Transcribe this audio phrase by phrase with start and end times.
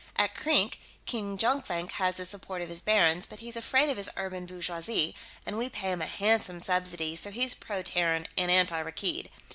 [0.15, 4.09] At Krink, King Jonkvank has the support of his barons, but he's afraid of his
[4.17, 5.13] urban bourgeoisie,
[5.45, 9.29] and we pay him a handsome subsidy, so he's pro Terran and anti Rakkeed.